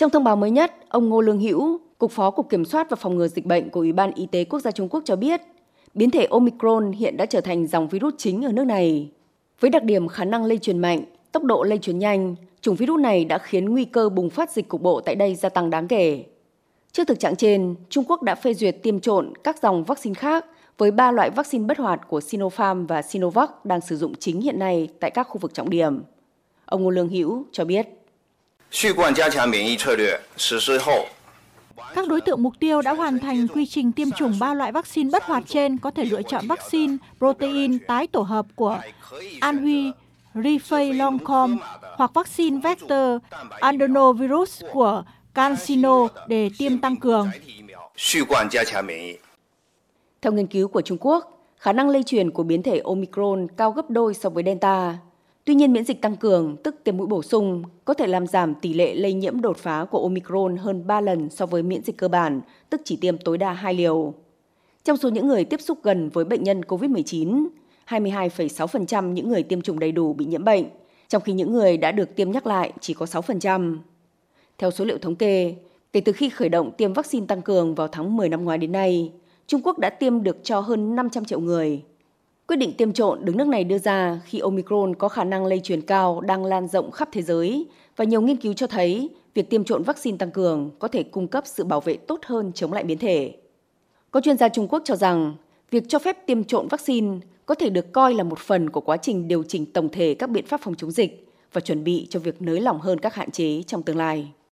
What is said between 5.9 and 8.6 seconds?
biến thể Omicron hiện đã trở thành dòng virus chính ở